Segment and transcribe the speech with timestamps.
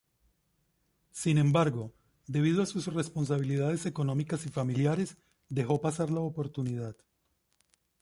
[1.11, 1.93] Sin embargo,
[2.25, 5.15] debido a sus responsabilidades económicas y familiares,
[5.47, 6.95] dejó pasar la oportunidad.